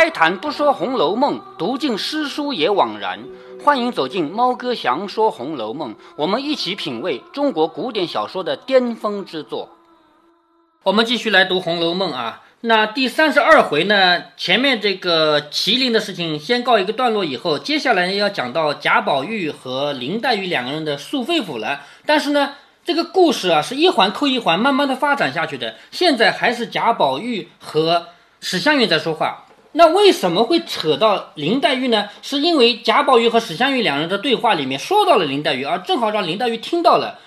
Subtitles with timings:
[0.00, 3.22] 开坛不说《红楼梦》，读尽诗书也枉然。
[3.62, 9.68] 欢迎走进猫哥祥说《红楼梦》，我们一起品味中国古典小说的巅峰之作。
[10.84, 12.40] 我们继续来读《红楼梦》啊。
[12.62, 14.22] 那第三十二回呢？
[14.38, 21.82] 前面这个麒麟的事情先告一个段落，以后接下来要讲到贾宝玉和林黛玉两个人的素肺腑了。
[22.06, 25.74] 但是呢，这个故事啊是一环扣一环，慢慢的发展下去的。
[25.90, 28.06] 现在还是贾宝玉和
[28.40, 29.44] 史湘云在说话。
[29.72, 32.08] 那为什么会扯到林黛玉呢？
[32.22, 37.18] 是因为贾宝玉和史湘云两人的对话里面说到了林黛玉，而正好让林黛玉听到了。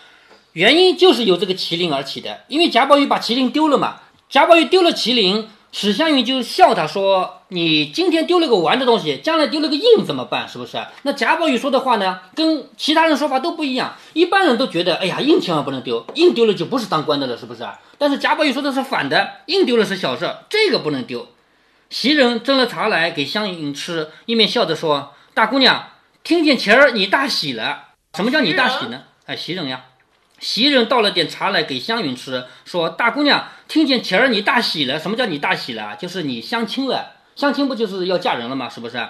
[0.51, 4.01] 原因就是由这个麒麟而起的，因为贾宝玉把麒麟丢了嘛。
[4.29, 10.47] 贾宝玉丢了麒麟，史湘云就笑他说：“你今天丢了个玩的东西，将来丢了个印怎么办？
[10.47, 13.95] 是不是？”那贾宝玉说的话呢，跟其他人说法都不一样。
[14.13, 17.63] 一般人都觉得，哎呀，印千万不能丢，印丢了就不是当官的了，是不是？
[17.97, 21.25] 但是贾宝玉说的是反的，印丢了是小事，这个不能丢。
[21.93, 25.91] 袭人斟了茶来给湘云吃，一面笑着说：“大姑娘，
[26.23, 27.89] 听见前儿你大喜了。
[28.15, 29.03] 什么叫你大喜呢？
[29.27, 29.83] 哎，袭人呀。”
[30.41, 34.97] 袭人倒了点茶来给湘云吃，说：“大姑娘，听见前儿你大喜了。
[34.97, 35.95] 什么叫你大喜了？
[35.95, 37.11] 就是你相亲了。
[37.35, 38.67] 相亲不就是要嫁人了吗？
[38.67, 39.09] 是不是？”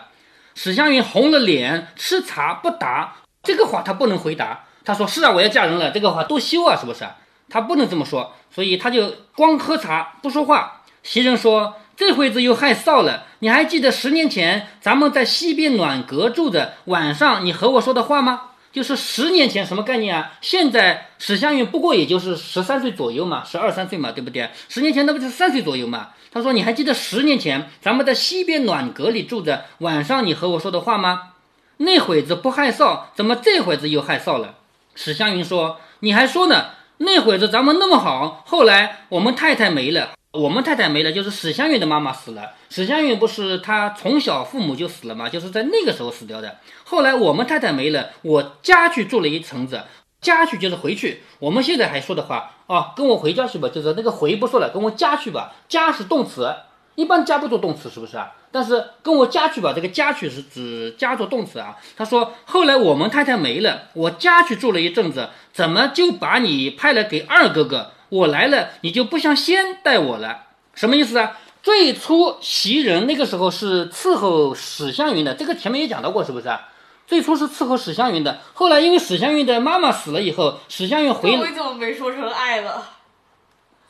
[0.54, 3.16] 史湘云红了脸，吃茶不答。
[3.44, 4.66] 这个话她不能回答。
[4.84, 7.08] 她说：“是啊，我要嫁人了。”这个话多羞啊，是不是？
[7.48, 10.82] 她不能这么说，所以她就光喝茶不说话。
[11.02, 13.26] 袭人说：“这会子又害臊了。
[13.40, 18.42] 你还记得十年前咱们在西边暖阁住着，晚上你和我说的话吗？”
[18.74, 20.32] 就是十年前什么概念啊？
[20.42, 24.50] 现在史湘云不过也就是十三岁左右嘛，十二三岁嘛，对不对？
[24.68, 26.10] 十年前那不就是三岁左右嘛？
[26.32, 31.34] 他说：“你还记得十年前咱们在西边暖阁里住着，晚上你和我说的话吗？
[31.78, 34.56] 那会子不害臊，怎么这会子又害臊了？”
[34.96, 36.72] 史湘云说：“你还说呢？
[36.98, 42.54] 那会子咱们那么好，后来我们太太没了。”我们太太没了，就是史湘云的妈妈死了。
[42.68, 45.30] 史湘云不是她从小父母就死了嘛？
[45.30, 46.58] 就是在那个时候死掉的。
[46.84, 49.84] 后来我们太太没了，我家去住了一层子。
[50.20, 51.22] 家去就是回去。
[51.38, 55.54] 我们现在还说的话啊，跟我回家去吧，就是那个回不说了，跟我家去吧。
[55.68, 56.52] 家是动词，
[56.96, 58.32] 一般家不做动词，是不是啊？
[58.52, 61.78] 但是跟我家去吧，这个家去是指家做动词啊。
[61.96, 67.92] 他说后来我们太太没了，我家去住了一阵子，怎么就把你派了给二哥哥？
[68.14, 70.44] 我来了，你就不像先待我了，
[70.76, 71.40] 什么意思啊？
[71.64, 76.70] 最初袭人那个时候是伺候史湘云的，这个前面也讲到过，是不是啊？
[77.08, 82.88] 最初是伺候史湘云的，后来因为史湘云的妈妈死了以后，史湘云回，我怎么没说成爱了？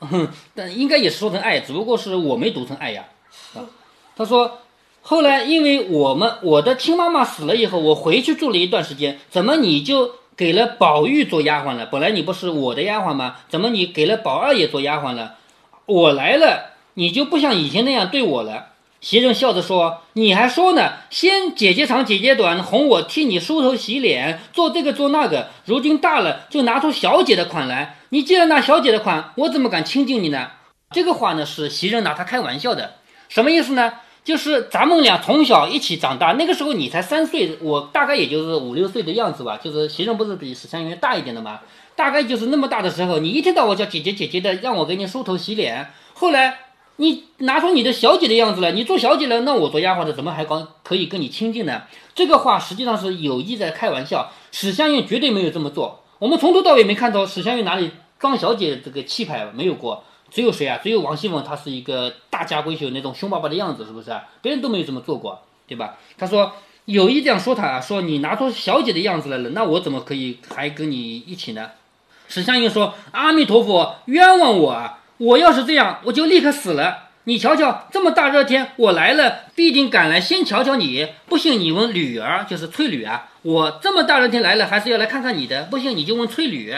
[0.00, 3.04] 哼，但应该也是说成爱，只不过是我没读成爱呀。
[3.54, 3.60] 啊，
[4.16, 4.60] 他说，
[5.02, 10.12] 后来因为我们我的亲妈妈死了以后，我回去住了一段时间，怎么你就？
[10.36, 13.36] 给了宝玉做丫鬟了，本来你不是我的丫鬟吗？
[13.48, 15.36] 怎么你给了宝二爷做丫鬟了？
[15.86, 18.68] 我来了，你就不像以前那样对我了。
[19.00, 25.48] 袭人笑着说：“你还说呢，先姐姐长姐姐短，哄我替你梳头洗脸，做这个做那个。
[25.66, 27.98] 如今大了，就拿出小姐的款来。
[28.08, 30.52] 你既然拿小姐的款，我怎么敢亲近你呢？”
[30.90, 32.94] 这个话呢，是袭人拿他开玩笑的，
[33.28, 33.92] 什么意思呢？
[34.24, 39.60] 就是咱们俩从小一起长大，那个时候你才三岁，我大概也就是五六岁的样子吧。
[39.62, 41.60] 就是袭人不是比史湘云大一点的吗？
[41.94, 45.90] 大概就是那么大的时候，你一天到晚叫姐姐姐姐的，让我给你梳头洗脸。
[46.14, 46.58] 后来
[46.96, 51.82] 你拿出你的小姐的样子了，你做小姐了，那我做丫鬟的怎么还刚可以跟你亲近呢？
[52.14, 56.02] 这个话实际上是有意在开玩笑，史湘云绝对没有这么做。
[56.18, 60.02] 我们从头到尾没看到史湘云哪里装小姐这个气派，没有过。
[60.34, 60.80] 只有谁啊？
[60.82, 64.10] 只有王熙凤，她是一个大家闺秀那种凶巴巴的样子，是不是？
[64.42, 65.96] 别人都没有这么做过，对吧？
[66.18, 66.52] 他说
[66.86, 71.70] 有意这样说他，说你拿出小姐的样子来了，那我怎么可以还跟你一起呢？
[72.26, 74.98] 史湘云说：“阿弥陀佛，冤枉我啊！
[75.18, 77.10] 我要是这样，我就立刻死了。
[77.24, 81.06] 你瞧瞧，这么大热天，我来了，必定赶来先瞧瞧你。
[81.26, 83.28] 不信你问吕儿，就是翠缕啊。
[83.42, 85.64] 我这么大热天来了，还是要来看看你的。
[85.64, 86.74] 不信你就问翠缕。”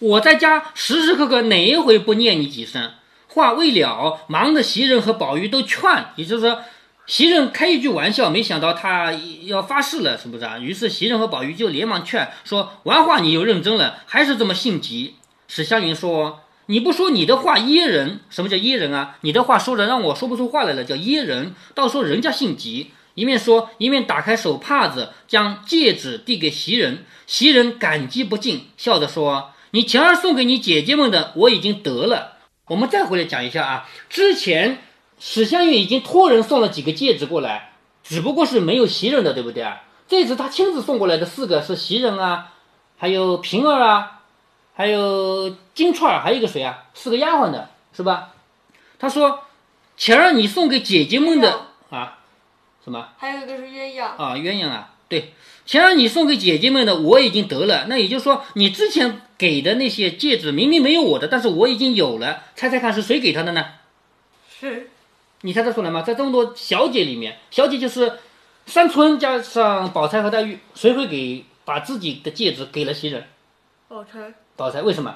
[0.00, 2.92] 我在家时时刻刻哪一回不念你几声？
[3.26, 6.62] 话未了，忙的袭人和宝玉都劝，也就是说，
[7.06, 9.12] 袭人开一句玩笑，没想到他
[9.42, 10.58] 要发誓了，是不是啊？
[10.58, 15.16] 于是袭人和宝玉就连忙劝说：“玩话你又认真了，还是这么性急。”
[15.48, 19.16] 史湘云说：“你不说你的话噎人，什么叫噎人啊？
[19.22, 21.54] 你的话说的让我说不出话来了，叫噎人。
[21.74, 27.04] 到时候人家性急，一面说一面打开手帕子，将戒指递给袭人。
[27.26, 32.38] 袭人感激不尽，笑着说。”你前儿送给你姐姐们的，我已经得了。
[32.68, 34.82] 我们再回来讲一下啊，之前
[35.18, 37.72] 史湘云已经托人送了几个戒指过来，
[38.02, 39.82] 只不过是没有袭人的，对不对啊？
[40.06, 42.54] 这次他亲自送过来的四个是袭人啊，
[42.96, 44.22] 还有平儿啊，
[44.74, 46.84] 还有金钏儿，还有一个谁啊？
[46.94, 48.30] 四个丫鬟的是吧？
[48.98, 49.40] 他说
[49.96, 52.18] 前儿你送给姐姐们的啊，
[52.82, 53.08] 什么？
[53.18, 54.02] 还有一个是鸳鸯。
[54.04, 55.34] 啊，鸳鸯啊，对，
[55.66, 63.64] 前儿你送给姐姐们的我已经得了，那也就是说你之前给的那些戒指明明没有我的，但是我已经有了，猜猜看是谁给他的呢？
[64.60, 64.90] 是，
[65.42, 66.02] 你猜得出来吗？
[66.02, 68.18] 在这么多小姐里面，小姐就是
[68.66, 73.24] 山村加上宝钗和黛玉，谁会给把自己的戒指给了袭人？
[73.86, 75.14] 宝钗，宝钗为什么？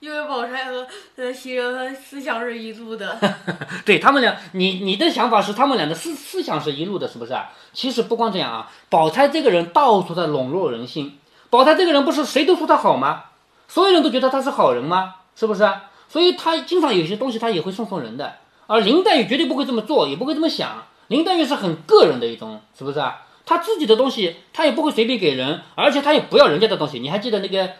[0.00, 3.18] 因为宝钗和呃袭人和思想是一路的。
[3.86, 7.52] 对他们俩，你你的想法是他们俩的思思想是一路的，是不是啊？
[7.72, 11.18] 其实不光这样啊，宝钗这个人到处在笼络人心。
[11.50, 13.24] 宝钗这个人不是谁都说她好吗？
[13.70, 15.14] 所有人都觉得他是好人吗？
[15.36, 15.84] 是不是啊？
[16.08, 18.34] 所以他经常有些东西他也会送送人的。
[18.66, 20.82] 而林黛玉绝对不会这么做，也不会这么想。
[21.06, 23.22] 林黛玉是很个人的一种，是不是啊？
[23.46, 26.98] 她自己的东西她也不会随便给人，而且她也不要人家的东西。
[26.98, 27.70] 你还记得那个？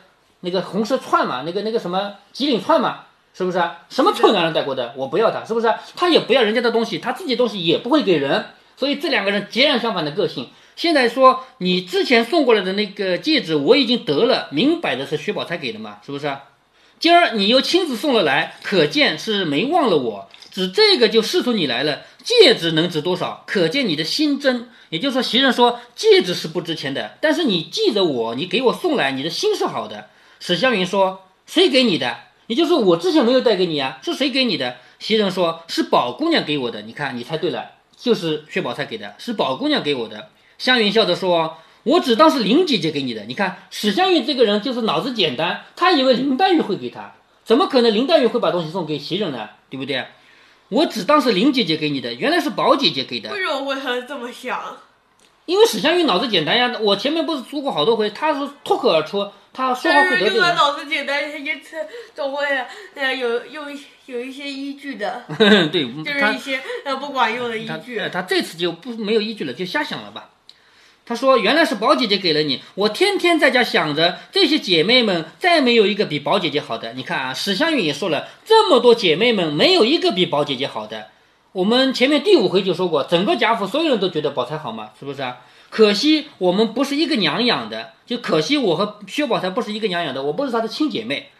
[0.42, 3.00] 那个红色串嘛，那个那个什么吉岭串嘛，
[3.34, 3.80] 是不是啊？
[3.90, 5.70] 什么臭男人带过的，我不要他，是不是？
[5.94, 10.48] 他也不要人家的东西，他自己东西也不会给人，所以这两个人截然相反的个性。
[10.80, 16.34] 现在说你之前送过来的那个戒指我已经得了，明摆的是薛宝钗给的嘛，是不是？
[16.98, 22.04] 今儿你又亲自送了来，可见是没忘了我，指这个就试出你来了。
[22.24, 23.44] 戒指能值多少？
[23.46, 24.70] 可见你的心真。
[24.88, 30.08] 也就是说，袭人说戒指是不值钱的，但是你记得我，你给我送来，你的心是好的。
[30.38, 32.20] 史湘云说：“谁给你的？
[32.46, 40.30] 也就是我之前没有带给你啊，是谁给你的？”袭人说：“是宝姑娘给我的。”你看，你猜对了，就是薛宝钗给的，是宝姑娘给我的。
[40.60, 47.14] 湘云笑着说：“我只当是林姐姐给你的。”你看，史湘云这个人就是脑子简单，他以为林黛玉会给他，
[47.44, 49.48] 怎么可能林黛玉会把东西送给袭人呢？
[49.70, 50.04] 对不对？
[50.68, 53.32] 我只当是林姐姐给你的，原来是宝姐姐给的。
[53.32, 54.76] 为什么会他这么想？
[55.46, 56.70] 因为史湘云脑子简单呀。
[56.78, 59.26] 我前面不是说过好多回，他是脱口而出。
[59.52, 60.54] 他说话会得罪人。
[60.54, 61.76] 脑子简单，一次
[62.14, 62.44] 总会
[62.94, 63.64] 呃有有
[64.06, 65.24] 有一些依据的。
[65.72, 68.00] 对，就是一些呃不管用的依据。
[68.12, 70.28] 他这次就不没有依据了，就瞎想了吧。
[71.06, 76.92] 他说：“原来是宝姐姐给了你，我天天在家想着这些姐妹们，再没有一个比宝姐姐好的。
[76.92, 81.08] 你看啊，史湘云也说了，这么多姐妹们，没有一个比宝姐姐好的。
[81.52, 85.38] 我们前面第五回就说过，整个贾府所有人都觉得宝钗好嘛，是不是啊？”
[85.70, 91.30] 可惜我们不是一个娘养的，就可惜我和薛宝钗不是一个娘养的，我不是她的亲姐妹。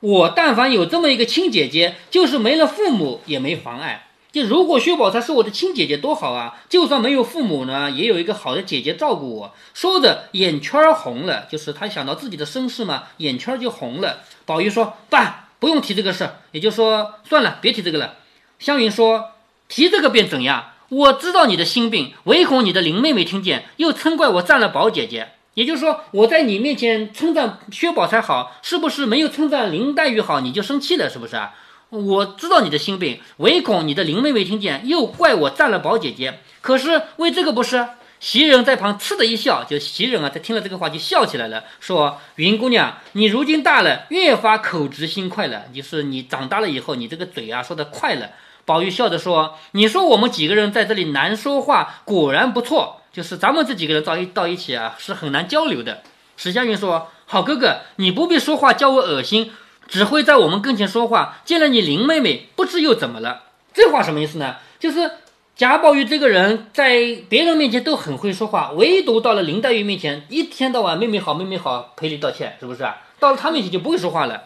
[0.00, 4.06] 我但凡有这么一个亲姐姐，就是没了父母也没妨碍。
[4.32, 6.58] 就如果薛宝钗是我的亲姐姐，多好啊！
[6.68, 9.54] 就算没有父母呢，也有一个好的姐姐照顾我。
[9.74, 14.20] 说着眼圈红了，就是他想到自己的身世嘛，眼圈就红了。
[14.46, 18.14] 宝玉说：“爸，不用提这个事，也就说算了，别提这个了。”
[18.60, 19.30] 湘云说
[19.68, 25.32] ：“提这个便怎样？”我知道你的心病，唯恐你的林妹妹听见，又嗔怪我占了宝姐姐。
[25.54, 31.08] 也就是说，我在你面前称赞薛宝钗好，是不是没有称赞林黛玉好，你就生气了？
[31.10, 31.54] 是不是啊？
[31.90, 36.40] 我知道你的心病，唯恐你的林妹妹听见，又怪我占了宝姐姐。
[36.60, 37.86] 可是为这个不是？
[38.20, 48.28] 袭人在旁嗤的一笑，就袭人啊，在听了这个话就笑起来了，说：“云姑娘，你如今大了，越发口直心快了，就是你长大了以后，你这个嘴啊说的快了。”
[48.66, 53.00] 宝玉笑着说：“你说我们几个人在这里难说话，果然不错。
[53.10, 56.02] 就是咱们这几个人到一到一起啊，是很难交流的。”
[56.36, 59.50] 史湘云说：“好哥哥，你不必说话叫我恶心，
[59.90, 61.42] 只会在我们跟前说话。
[61.44, 63.42] 见了你林妹妹，不知又怎么了？”
[63.74, 64.56] 这话什么意思呢？
[64.78, 65.10] 就是
[65.54, 72.96] 贾宝玉这个人在别人面前都很会说话，唯独到了林黛玉面前，一天到晚妹妹好，妹妹好，赔礼道歉，是不是啊？
[73.18, 74.44] 到了他面前就不会说话了。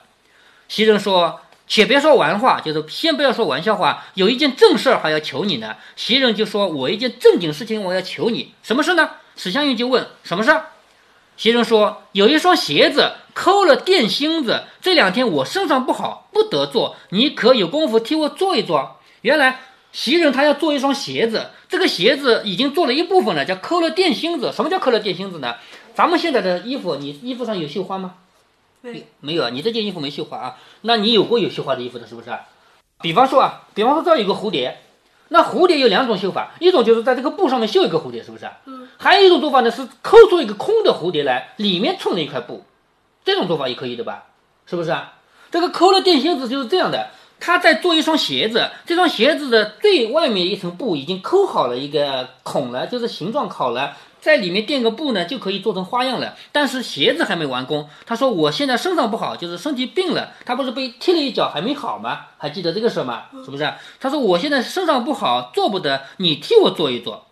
[0.67, 1.39] 袭人说。
[1.67, 4.05] 且别说玩话，就是先不要说玩笑话。
[4.13, 5.75] 有一件正事儿还要求你呢。
[5.97, 10.55] 袭人就说：“我一件正经事情，我要求你，什么事呢？”史湘云就问：“什么事？”
[11.37, 19.61] 袭人说：“有一双鞋子抠了电芯子，这两天我身上不好，不得做，你可有功夫替我做一做？”原来
[19.93, 24.53] 袭人她要做一双鞋子，这个鞋子已经做了一部分了，叫抠了电芯子。
[24.53, 25.57] 什么叫抠了电芯子呢？
[25.95, 28.15] 咱们现在的衣服，你衣服上有绣花吗？
[28.81, 30.57] 没没有啊，你这件衣服没绣花啊？
[30.83, 32.31] 那你有过有绣花的衣服的，是不是？
[33.01, 34.79] 比方说啊，比方说这有个蝴蝶，
[35.29, 38.49] 那蝴蝶有两种绣法，一种就是在这个布上面绣一个蝴蝶，是不是？
[38.67, 38.89] 嗯。
[38.97, 42.65] 还有一种做法呢，是抠出一个空的蝴蝶来，里面衬了一块布，
[43.25, 44.25] 这种做法也可以的吧？
[44.67, 45.15] 是不是啊？
[45.51, 53.97] 这个抠了电芯子就是这样的，他在做一双鞋子，这双鞋子的最外面一层布已经抠好了一个孔了，就是形状好了。
[54.25, 56.35] 在里面垫个布呢，就可以做成花样了。
[56.51, 57.91] 但是鞋子还没完工。
[58.07, 60.33] 他说：“我现在身上不好，就是身体病了。
[60.47, 62.29] 他不是被踢了一脚，还没好吗？
[62.39, 63.25] 还记得这个事吗？
[63.45, 67.27] 是不是？”他说：“我现在身上不好，做不得，你替我做一做。”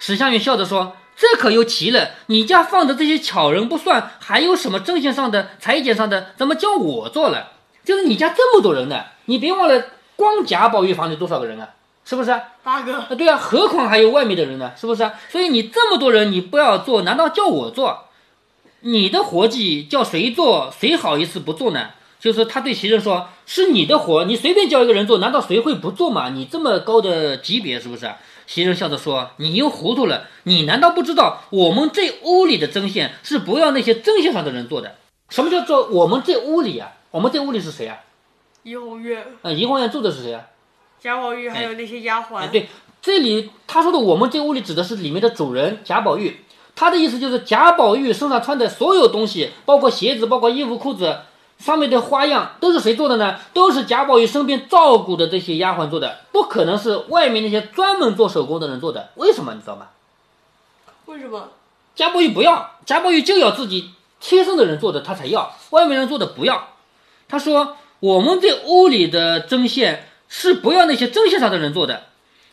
[0.00, 7.52] 史湘云笑着说：“这可又奇了，你家放的这些巧人不算，还有什么针线上的、裁剪上的，怎么叫我做了？
[7.84, 9.84] 就是你家这么多人呢，你别忘了，
[10.16, 11.68] 光贾宝玉房里多少个人啊？
[12.08, 12.34] 是不是？
[12.62, 12.94] 八哥。
[12.94, 15.10] 啊，对啊，何况还有外面的人呢，是不是？
[15.28, 18.04] 所以你这么多人，你不要做，难道叫我做？
[18.80, 21.90] 你的活计叫谁做，谁好意思不做呢？
[22.18, 26.30] 就是他对袭人说：“是你的活，你随便叫一个人做，难道谁会不做吗？
[26.30, 28.10] 你这么高的级别，是不是？”
[28.46, 34.94] 袭人笑着说：“你又糊涂了，你难道不知道我们这屋里的针线是不要那些针线上的人做的？
[35.28, 36.92] 什么叫做我们这屋里啊？
[37.10, 37.98] 我们这屋里是谁啊？
[38.62, 40.46] 怡红院、呃，怡红院住的是谁啊？
[41.00, 42.36] 贾宝玉还有那些丫鬟。
[42.36, 42.68] 哎，对，
[43.00, 46.44] 这里他说的我们这屋里指的是里面的主人贾宝玉。
[46.74, 51.20] 他的意思就是贾宝玉身上穿的所有东西，包括鞋子，包括衣服、裤子。”
[51.58, 53.36] 上面的花样都是谁做的呢？
[53.52, 59.08] 都是贾宝玉身边照顾的这些丫鬟做的，不可能是外面那些专门做手工的人做的。
[59.16, 59.88] 为什么你知道吗？
[61.06, 61.48] 为什么？
[61.96, 63.90] 贾宝玉不要，贾宝玉就要自己
[64.20, 66.68] 贴身的人做的，他才要，外面人做的不要。
[67.26, 72.04] 他说：“我们这屋里的针线是不要那些针线上的人做的。”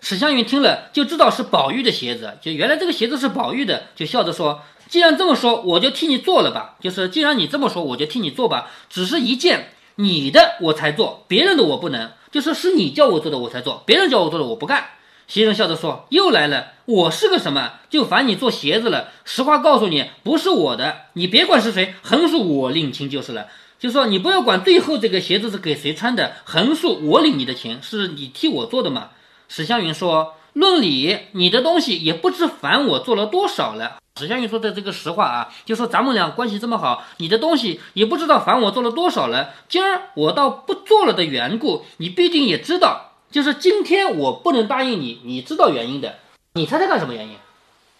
[0.01, 4.61] 史湘云听了就知道是宝玉的鞋子，就原来这个鞋子是宝玉的，就笑着说。
[4.87, 6.75] 既然这么说，我就替你做了吧。
[6.79, 8.69] 就是既然你这么说，我就替你做吧。
[8.87, 12.11] 只是一件你的我才做，别人的我不能。
[12.31, 14.89] 就是是你叫我做的我才做，别人叫我做的我不干。
[15.27, 17.79] 袭人笑着说：“又来了，我是个什么？
[17.89, 19.09] 就烦你做鞋子了。
[19.23, 23.47] 实话告诉你，不是我的，你别管是谁，横竖我领情就是了。
[23.85, 29.09] 就说你不要管最后这个鞋子是给谁穿的，横竖我领你的情，是你替我做的嘛。”
[29.47, 39.53] 史湘云说：“论理，你的东西也不知烦我做了多少了。”史湘云说的这个实话啊，就说咱们俩关系这么好，你的东西也不知道烦我做了多少了。
[39.69, 43.11] 今儿我倒不做了的缘故，你必定也知道。
[43.29, 46.15] 就是今天我不能答应你，你知道原因的。
[46.55, 47.35] 你猜猜看什么原因？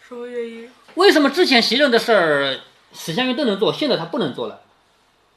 [0.01, 0.67] 什么原因？
[0.95, 2.59] 为什么之前袭人的事儿
[2.91, 4.61] 史湘云都能做，现在他不能做了？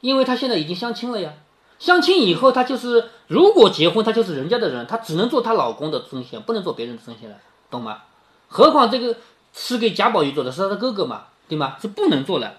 [0.01, 1.33] 因为他现在已经相亲了呀。
[1.77, 7.37] 相亲以后，他就是如果结婚，他就是人家的人，他只能做他老公的针线，不能做别人的针线了，
[7.69, 7.99] 懂吗？
[8.47, 9.15] 何况这个。
[9.51, 11.75] 是给贾宝玉做的，是他的哥哥嘛，对吗？
[11.81, 12.53] 是不能做了，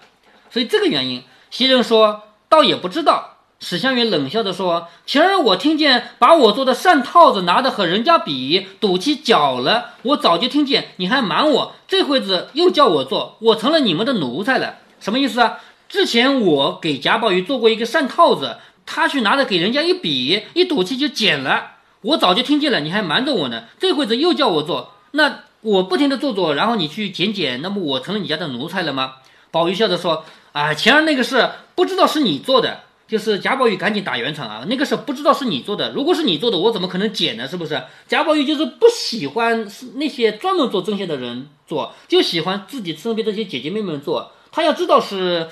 [0.49, 3.37] 所以这个原因，袭人说倒也不知道。
[3.61, 9.91] 史湘云冷笑着说：“前儿我听见把我做的扇套子拿的和人家比，赌起脚了。
[10.01, 14.79] 我早就听见，你还瞒我，这会子又叫我做，我成了你们的奴才了。
[14.99, 15.59] 什么意思啊？
[15.91, 18.57] 之前我给贾宝玉做过一个扇套子，
[18.87, 21.73] 他去拿着给人家一比，一赌气就剪了。
[22.01, 23.65] 我早就听见了，你还瞒着我呢。
[23.77, 29.17] 这会子又叫我做，那。”我不停的做做，然后你去捡捡，那么我成了你家的奴才了吗？
[29.51, 37.47] 宝玉笑着说：“啊，前儿那个事不知道是你做的，就是贾宝玉赶紧打圆场啊，那个事不知道是你做的，如果是你做的，我怎么可能捡呢？
[37.47, 37.79] 是不是？
[38.07, 39.67] 贾宝玉就是不喜欢
[39.97, 44.31] 那些专门做针线的人做，就喜欢自己身边这些姐姐妹妹们做。
[44.51, 45.47] 他要知道是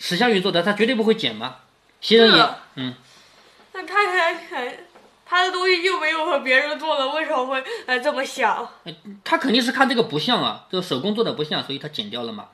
[0.00, 1.58] 史湘云做的，他绝对不会剪嘛。
[2.00, 2.94] 袭人也，嗯，
[3.74, 4.78] 那他还还。”
[5.32, 8.68] 他的东西又没有和别人做的，为什么会呃这么想？
[9.22, 12.48] 他肯定是看这个不像啊，这个手工做的不像，所以他剪掉了嘛。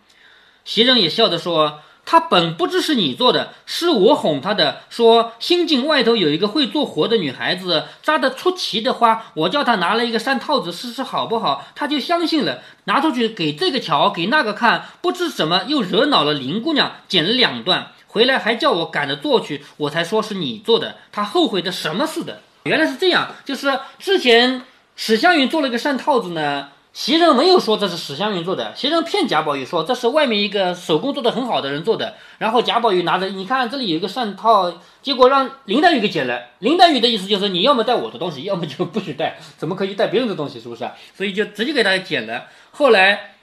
[0.63, 4.83] 袭人也笑着说：“他本不知是你做的，是我哄他的。
[4.89, 20.97] 说新晋外头有一个会做活的女孩子，扎得出奇的花，我叫他拿了一个扇套子试试好不好，他就相信了，拿出去给这个瞧，给那个看，不知怎么又惹恼了林姑娘，剪了两段，回来还叫我赶着做去，我才说是你做的。
[21.11, 24.63] 他后悔的什么似的。”原来是这样，就是之前
[24.97, 34.73] 史湘云做了一个扇套子呢，袭人没有说这是史湘云做的，袭人骗贾宝玉说这是外面一个手工做的很好的人做的，然后贾宝玉拿着，你看这里有一个扇套，
[35.03, 36.45] 结果让林黛玉给捡了。
[36.61, 40.89] 林黛玉的意思就是你要么带我的东西，要么就不许带，怎么可以带别人的东西，是不是？
[41.15, 42.47] 所以就直接给他捡了。
[42.71, 43.35] 后来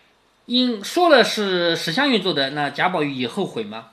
[0.48, 3.89] 因说了是史湘云做的，那贾宝玉也后悔吗？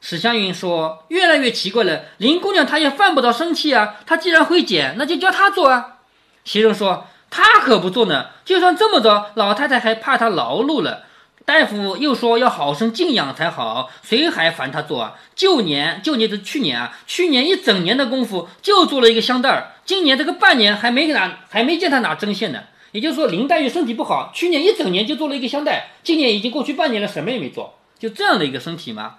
[0.00, 3.96] 史湘云说：“越来越奇怪了，林姑娘她也犯不着生气啊。
[4.06, 5.96] 她既然会剪，那就叫她做啊。”
[6.44, 8.26] 袭人说：“她可不做呢。
[8.44, 11.04] 就算这么着，老太太还怕她劳碌了。
[11.46, 15.14] 大夫又说要好生静养才好，谁还烦她做啊？
[15.34, 22.64] 旧年，旧年是去年啊，去年一整年的功夫就做了一个香袋儿，今年这个半年还没拿，还没见她拿针线呢。
[22.92, 29.16] 也就是说，林黛玉身体不好，去年一整年就做了一个香袋，今年已经过去半年了，什么也没做，就这样的一个身体吗？”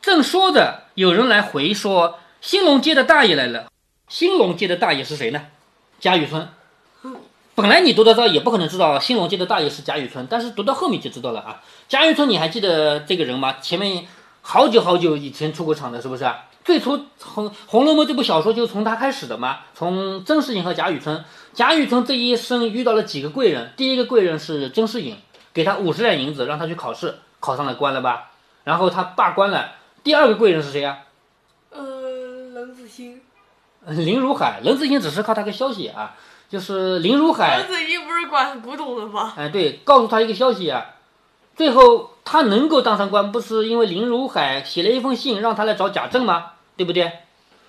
[0.00, 3.70] 正说着，有人来回说：“兴隆街的大爷来了。”
[4.08, 5.42] 兴隆街的大爷是谁呢？
[5.98, 6.48] 贾雨村。
[7.60, 11.60] 本来你读到这也不可能知道兴隆街的大爷是贾雨村，但是读到后面就知道了啊。
[11.88, 13.56] 贾雨村，你还记得这个人吗？
[13.60, 14.06] 前面
[14.40, 16.26] 好久好久以前出过场的，是不是？
[16.64, 21.22] 最初《红红楼梦》这部小说就是从他开始的嘛，从甄士隐和贾雨村。
[21.52, 25.16] 贾雨村这一生遇到了几个贵人，第一个贵人是甄士隐，
[25.52, 28.30] 给他五十两银子，让他去考试，考上了官了吧？
[28.64, 29.72] 然后他罢官了。
[30.02, 31.00] 第二个贵人是谁呀？
[31.68, 31.82] 呃，
[32.54, 33.20] 冷子兴。
[33.86, 36.14] 林如海，冷子兴只是靠他个消息啊，
[36.50, 39.32] 就是林如海任，子怡不是管古董的吗？
[39.36, 40.84] 哎，对，告诉他一个消息啊，
[41.56, 46.52] 最后他能够当上官，不是因为林如海写了一封信让他来找贾政吗？
[46.76, 47.12] 对不对？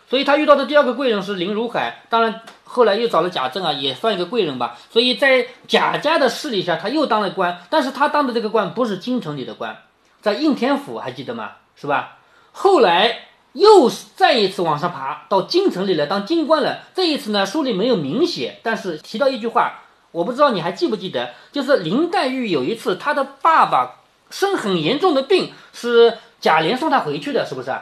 [0.10, 4.78] 所以他遇到的第二个贵人是林如海，当然后来又找了贾政啊，也算一个贵人吧。
[4.90, 9.78] 所以在贾家的势力下，他又当了官，但是他当的这个官不是京城里的官，
[10.22, 11.52] 在应天府，还记得吗？
[11.76, 12.18] 是吧？
[12.52, 16.84] 后来又是再一次往上爬到京城里来当京官了。
[16.96, 19.82] 这一次呢，书里没有明写，但是提到一句话，
[20.12, 23.98] 我不知道你还记不记得，就是林黛玉有一次她的爸爸
[24.30, 27.74] 生很严重的病，是贾琏送她回去的，是不是？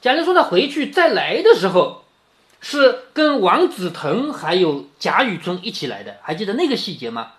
[0.00, 2.02] 贾琏送她回去再来的时候，
[2.60, 7.32] 是跟王子腾还有贾雨村一起来的，还记得那个细节吗？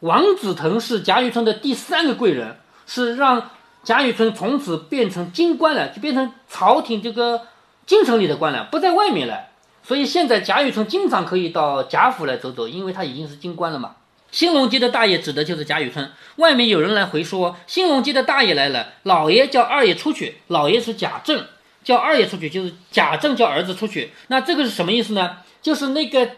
[0.00, 3.50] 王子腾是贾雨村的第三个贵人，是让
[3.86, 7.42] 贾雨村从此变成京官了，就变成朝廷这个
[7.86, 9.44] 京城里的官了，不在外面了。
[9.84, 13.92] 所以现在贾雨村经常可以到贾府来走走，因为他已经是京官了嘛。
[14.32, 16.10] 兴隆街的大爷指的就是贾雨村。
[16.34, 21.46] 外面有人来回说，兴隆街的大爷来了，老爷叫二爷出去，老爷是贾政，
[21.84, 24.10] 叫二爷出去就是贾政叫儿子出去。
[24.26, 25.36] 那这个是什么意思呢？
[25.62, 26.28] 就是那个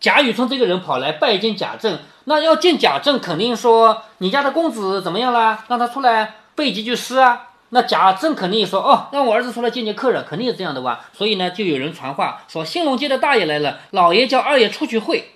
[0.00, 5.64] 贾雨村这个人跑来拜见贾政，那要见贾政，肯定说你家的公子怎么样啦？
[5.68, 7.44] 让他出来背几句诗啊。
[7.70, 11.08] 那贾政肯定也说哦，让我儿子出来见见客人，肯定是这样的吧。
[11.12, 15.32] 所以呢，就有人传话说兴隆街的大爷来了，老爷叫二爷出去会。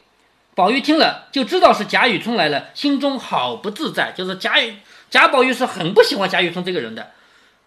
[0.55, 4.13] 宝玉听了就知道是贾雨村来了，心中好不自在。
[4.17, 4.77] 就是贾雨
[5.11, 7.11] 贾宝玉是很不喜欢贾雨村这个人的。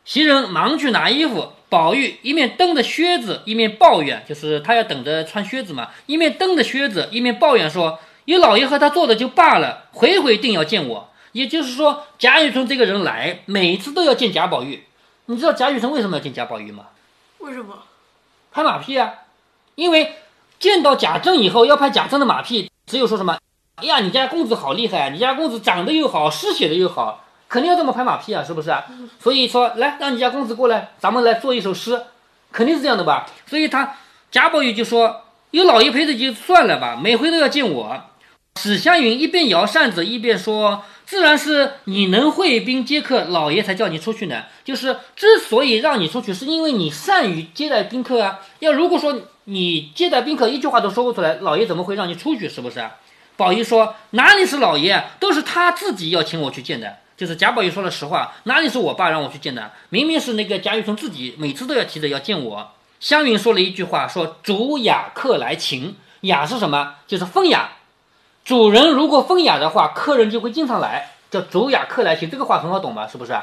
[0.03, 14.85] 袭人忙去拿衣服，宝玉一面蹬着靴子，一面抱怨，就是他要等着穿靴子嘛，一面蹬着靴子，一面抱怨说：“有老爷和他做的就罢了，回回定要见我。”也就是说，贾雨村这个人来，每次都要见贾宝玉。
[15.25, 16.85] 你知道贾雨村为什么要见贾宝玉吗？
[17.39, 17.75] 为什么？
[18.53, 19.15] 拍马屁啊！
[19.75, 20.15] 因为
[20.59, 23.37] 见到贾政以后要拍贾政的马屁，只有说什么
[23.75, 28.85] ：“哎呀，你家公子好厉害，你家公子长得又好，诗写的又好，肯定要这么拍马屁啊，是不是啊？”
[29.19, 32.01] 所以说，来让你家公子过来，咱们来做一首诗，
[32.53, 33.25] 肯定是这样的吧？
[33.45, 33.97] 所以他
[34.31, 38.01] 贾宝玉就说：“有老爷陪着就算了吧，每回都要见我。”
[38.57, 44.43] 史湘云一边摇扇子一边说：“自然是你能会宾接客，老爷才叫你出去呢。
[44.63, 48.39] 就是之所以让你出去，是因为你善于接待宾客啊。
[48.59, 52.49] 要如果说你接待宾客一句话都说不出来，老爷怎么会让你出去？
[52.49, 52.95] 是不是啊？”
[53.37, 56.97] 宝玉说：“哪里是老爷，都是他自己要请我去见的。
[57.17, 59.71] 就是贾宝玉说了实话，哪里是我爸让我去见的？
[59.89, 65.95] 明明是那个贾雨村自己每次都要提着要见我。”湘云说了一句话，说：“主雅客来请。
[66.21, 66.95] 雅是什么？
[67.05, 67.73] 就是风雅。
[68.45, 72.29] 主人如果风雅的话，客人就会经常来，叫主雅客来请。
[72.29, 73.07] 这个话很好懂吧？
[73.11, 73.35] 是不是？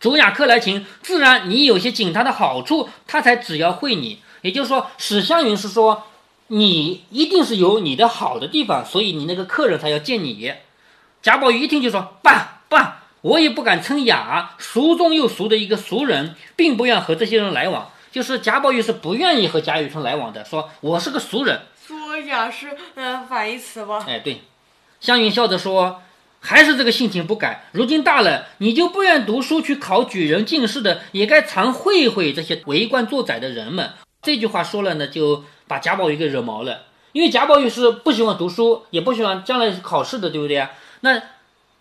[0.00, 4.18] 主雅客来请，自然你有些景他的好处，他才只要会你。
[4.40, 6.08] 也就是说，史湘云是说，
[6.48, 10.52] 你一定是有你的好的地方，所以你那个客人才要见你。
[11.22, 17.92] 贾宝玉一听就说：“爸爸，我也不敢称雅，俗中又俗的一个俗人，并不愿和这些人来往。
[18.10, 21.60] 就是贾宝玉是不愿意和贾雨村来往的，说我是个俗人。”
[22.12, 24.04] 说雅是呃反义词吧？
[24.06, 24.42] 哎，对，
[25.00, 26.02] 湘云笑着说
[26.40, 27.64] ：“还是这个性情不改。
[27.72, 36.82] 如今大了，你就不愿读书去考举人进士的，也该常会会这些为官作宰的人们。”这句话说了呢，就把贾宝玉给惹毛了。
[37.12, 40.68] 因为贾宝玉是不喜欢读书，也不喜欢将来考试的，对不对？
[41.00, 41.22] 那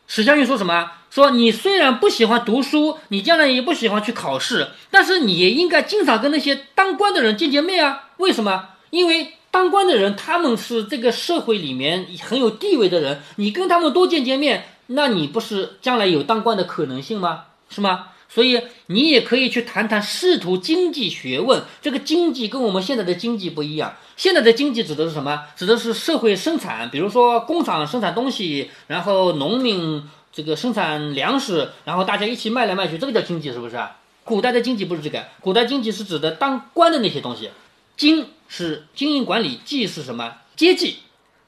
[0.08, 0.92] 史湘云说什么？
[1.10, 8.12] 说你虽然不喜欢读书，你将来也不喜欢去考试，但是你也应该经常跟那些当官的人见见面啊。
[8.16, 8.70] 为什么？
[8.92, 17.44] 因为当官的人，他们是这个社会里面很有地位的人，你跟他们多见见面，那你不是将来有当官的可能性吗？
[17.70, 18.08] 是吗？
[18.30, 21.64] 所以你也可以去谈谈仕途经济学问。
[21.82, 25.44] 这个经济跟我们现在的经济不一样，现在的经济指的是什么？
[25.58, 33.98] 指的是社会生产，比如说工厂生产东西，然后农民这个生产粮食，然后大家一起卖来卖去，这个叫经济，是不是啊？
[34.24, 37.50] 古代的经济不是这个，古代经济是指的当官的那些东西。
[37.98, 40.34] 经是经营管理，济是什么？
[40.58, 40.98] 阶级，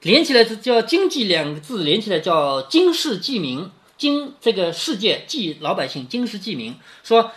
[0.03, 3.69] 连起来是叫经济两个字，连起来叫经世济民。
[3.97, 6.75] 经这个世界，济老百姓，经世济民。
[7.03, 7.31] 说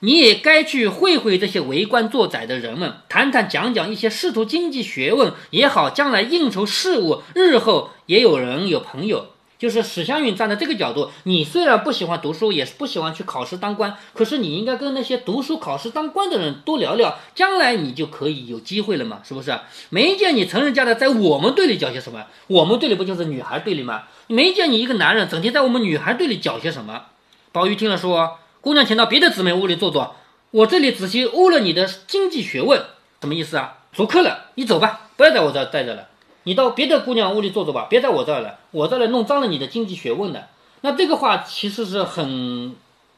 [0.00, 9.28] 你也该去会会这些为官作宰的人们，谈谈讲讲一些仕途经济学问也好，将来应酬事务，日后也有人有朋友。
[9.64, 19.58] 就是史湘云站在这个角度，你虽然不喜欢读书，也是不喜欢去考试当官，可是你应该跟那些读书考试当官的人多聊聊，将来你就可以有机会了嘛，是不是？
[19.88, 22.26] 没见你成人家的在我们队里搅些什么？
[22.48, 24.02] 我们队里不就是女孩队里吗？
[24.26, 27.06] 没见你一个男人整天在我们女孩队里搅些什么？
[27.50, 30.14] 宝玉听了说：“姑娘，请到别的姊妹屋里坐坐，
[30.50, 32.84] 我这里仔细悟了你的经济学问，
[33.22, 33.78] 什么意思啊？
[33.94, 36.08] 足客了，你走吧，不要在我这待着了，
[36.44, 40.48] 你到别的姑娘屋里坐坐吧，别在我这儿了，我这儿来弄脏了你的经济学问的。
[40.82, 42.74] 那这个话其实是很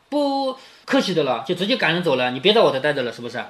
[0.09, 3.45] 不客气的了，就直接赶人走了，你别在我这待着了，是不是？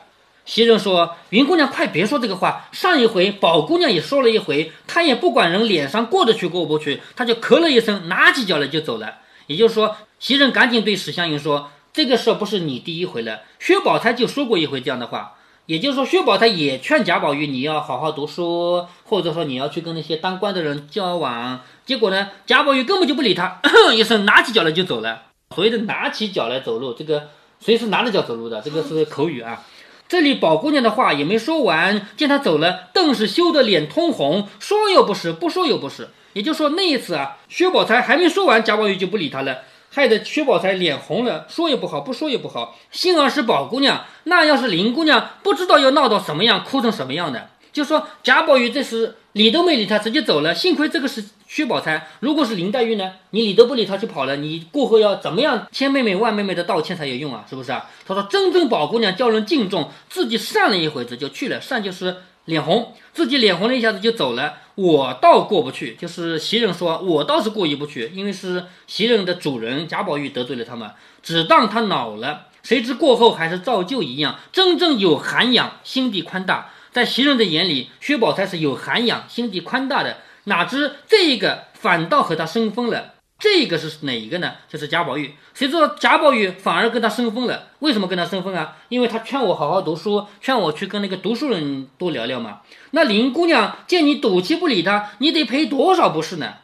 [0.47, 2.69] 袭人说：“云姑娘，快别说这个话。
[2.71, 9.17] 上一回宝姑娘也说了一回，她也不管人脸上过得去过不去，她就咳了一声，拿起脚来就走了。
[9.49, 15.36] 也就是说，袭人赶紧对史湘云说：‘这个事儿不是你第一回了，薛宝钗就说过一回这样的话。
[15.67, 21.61] 也就是说，薛宝钗也劝贾宝玉你要好好读书，或者说你要去跟那些当官的人交往。
[21.85, 23.61] 结果呢，贾宝玉根本就不理他，
[23.95, 25.23] 一声拿起脚来就走了。
[25.55, 27.29] 所谓的拿起脚来走路，这个
[27.61, 28.61] 谁是拿着脚走路的？
[28.61, 29.63] 这个是口语啊。”
[30.09, 36.11] 这里宝姑娘的话也没说完，见他走了，顿时羞得脸通红，说又不是，不说又不是。
[36.33, 39.63] 也就是说，那一次啊，薛宝钗还没说完，贾宝玉就不理他了，
[39.97, 42.77] 害得薛宝钗脸红了，说也不好，不说也不好。
[42.91, 47.49] 幸而是宝姑娘，那要是林姑娘，不知道要闹到什么样，哭成什么样的。
[47.73, 50.55] 就说贾宝玉这时理都没理他，直接走了。
[50.55, 53.13] 幸亏这个是薛宝钗，如果是林黛玉呢？
[53.31, 57.47] 你理都不理他就跑了，你过后要怎么样千妹妹万妹妹的道歉才有用啊？
[57.49, 57.89] 是不是啊？
[58.07, 64.55] 他说真正宝姑娘叫人敬重，自己善了一回子就去了，善就是脸红，自己脸红了一下子就走了。
[64.75, 70.91] 我倒过不去，就是袭人说我倒是过意不去，因为是袭人的主人贾宝玉得罪了他们，
[71.23, 76.71] 只当他恼了，谁知过后还是照旧一样，真正有涵养，心地宽大。
[76.93, 83.16] 在袭人的眼里，薛宝钗是有涵养、心地宽大的，哪知这一个反倒和他生分了。
[83.39, 84.55] 这个是哪一个呢？
[84.69, 85.35] 就是贾宝玉。
[85.53, 87.69] 谁知道贾宝玉反而跟他生分了？
[87.81, 88.77] 为什么跟他生分啊？
[88.89, 92.63] 因为他劝我好好读书，劝我去跟那个读书人多聊聊嘛。
[92.93, 96.55] 那林姑娘见你赌气不理他，你得赔多少不是呢？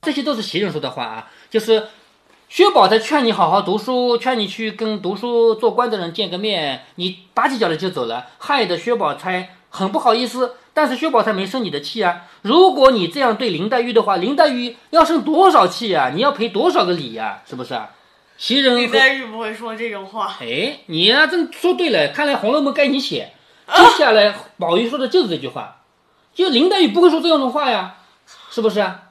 [0.00, 1.88] 这些都是袭人说的话啊，就是
[2.48, 9.56] 薛宝钗劝你好好读书，劝你去跟读书做官的人见个面，你拔起脚来就走了，害得薛宝钗。
[9.74, 12.22] 很不好意思，但是薛宝钗没生你的气啊！
[12.40, 16.10] 如果你这样对林黛玉的话，林黛玉要生多少气啊？
[16.14, 17.42] 你要赔多少个礼呀？
[17.48, 17.90] 是不是啊？
[18.38, 20.36] 袭人林黛玉不会说这种话。
[20.40, 23.32] 哎，你呀，真说对了，看来《红楼梦》该你写。
[23.66, 25.82] 接下来宝玉说的就是这句话，
[26.34, 27.96] 就林黛玉不会说这样的话呀，
[28.50, 29.10] 是不是啊？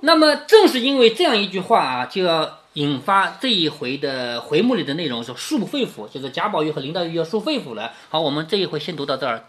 [0.00, 7.92] 那么正是因为这样一句话啊，就要引发这一回的回目里的内容是束肺腑，就是贾宝玉和林黛玉要束肺腑了。
[8.08, 9.44] 好，我们这一回先读到这儿。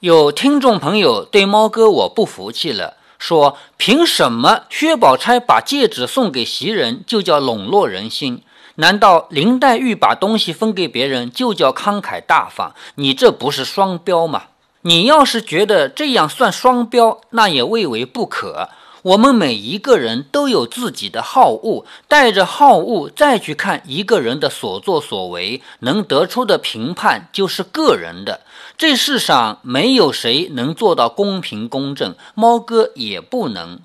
[0.00, 8.42] 有听众朋友对猫哥我不服气了，说凭什么薛宝钗把戒指送给袭人就叫笼络人心？
[8.76, 12.72] 难道林黛玉把东西分给别人就叫慷慨大方？
[12.94, 14.44] 你这不是双标吗？
[14.82, 18.68] 你要是觉得这样算双标，那也未为不可。
[19.08, 28.42] 我们每一个人都有自己的好恶，带着好恶再去看一个人的所作所为，能得出的评判就是个人的。
[28.76, 33.80] 这世上没有谁能做到公平公正，猫哥也不能。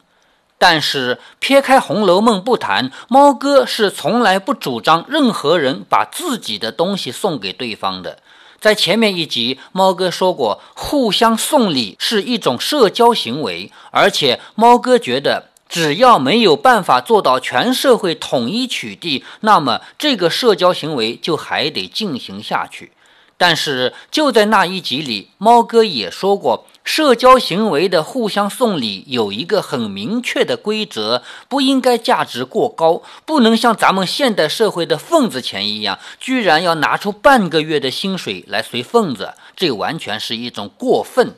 [0.58, 8.20] 但是撇开《红楼梦》不谈，猫哥是从来不主张任何人把自己的东西送给对方的。
[8.64, 22.94] 在前面一集，猫哥说过，互相送礼是一种社交行为，而且猫哥觉得，只要没有办法做到全社会统一取缔，那么这个社交行为就还得进行下去。
[23.38, 26.66] 但是就在那一集里，猫哥也说过。
[26.84, 41.36] 社交行为的互相送礼有一个很明确的规则，不应该价值过高，不能像咱们现代社会的份子钱一样，居然要拿出半个月的薪水来随份子，这完全是一种过分。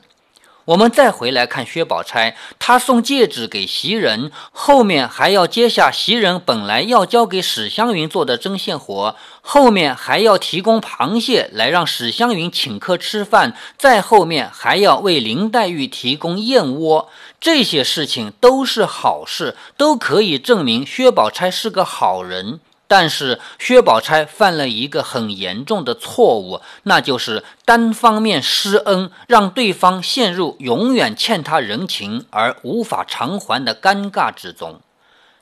[0.66, 22.60] 我们再回来看薛宝钗，她送戒指给袭人，后面还要接下袭人本来要交给史湘云做的针线活，后面还要提供螃蟹来让史湘云请客吃饭，再后面还要为林黛玉提供燕窝，这些事情都是好事，都可以证明薛宝钗是个好人。
[22.88, 34.80] 但是薛宝钗犯了一个很严重的错误，那就是单方面施恩，让对方陷入永远欠他人情而无法偿还的尴尬之中。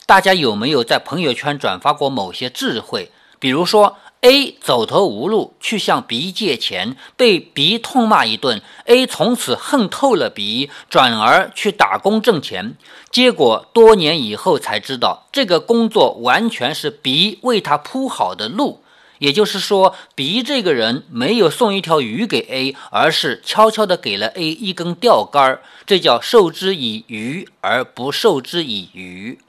[0.06, 3.12] 大家有没有在朋友圈转发过某些智慧？
[3.40, 3.98] 比如说。
[4.24, 12.78] A 走投无路去向 B 借钱，被 B 痛骂一顿，A 从此恨透了 B，转而去打工挣钱。
[13.12, 18.82] 结果多年以后才知道，这个工作完全是 B 为他铺好的路。
[19.20, 29.40] 也就是说，B 这个人没有送一条鱼给 A，而是悄悄地给了 A 一根钓竿儿，这叫授之以鱼而不授之以渔。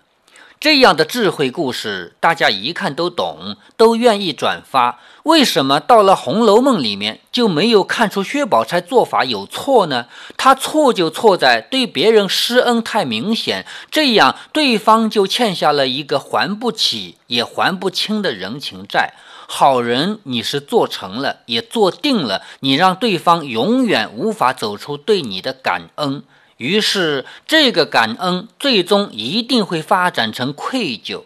[0.64, 4.98] 这样的智慧故事，大家一看都懂，都愿意转发。
[5.24, 10.06] 为什么到了《红楼梦》里面就没有看出薛宝钗做法有错呢？
[10.38, 19.12] 他错就错在对别人施恩太明显，这样对方就欠下了一个还不起也还不清的人情债。
[19.46, 26.22] 好人你是做成了，也做定了，你让对方永远无法走出对你的感恩。
[26.58, 31.22] 于是，这个感恩最终一定会发展成愧疚。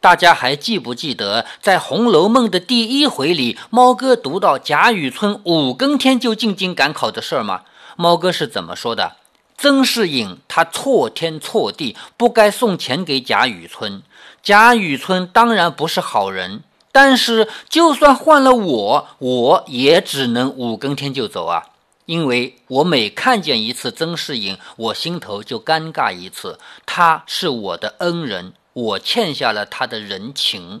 [0.00, 7.62] 大家还记不记得，在《红楼梦》的第一回里，猫哥读到贾雨村五更天就进京赶考的事儿吗？
[7.96, 9.16] 猫哥是怎么说的？
[9.56, 14.02] 曾士隐他错天错地，不该送钱给贾雨村。
[14.42, 21.66] 贾雨村当然不是好人，但是就算换了我，我也只能五更天就走啊。
[22.06, 26.58] 因为我每看见一次曾士隐，我心头就尴尬一次。
[26.84, 30.80] 他是我的恩人，我欠下了他的人情，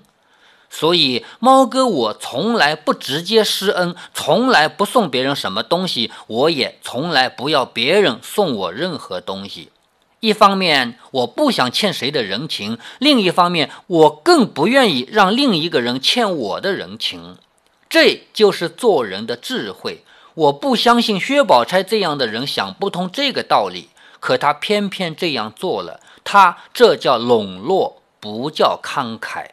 [0.68, 9.70] 所以猫哥我从来不直接施恩，从来不送别人什么东西，我也从来不要别人送我任何东西。
[10.20, 17.36] 一方面我不想欠谁的人情，另一方面我更不愿意让另一个人欠我的人情。
[17.88, 20.04] 这就是做人的智慧。
[20.34, 26.00] 我不相信薛宝钗这样的人想不通这个道理，可他偏偏这样做了。
[26.24, 29.46] 他这叫笼络，不叫慷慨。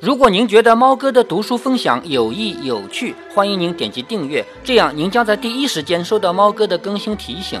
[0.00, 7.60] 如果您觉得猫哥的读书分享有益有趣，欢迎您点击订阅，这样您将在第一时间收到猫哥的更新提醒。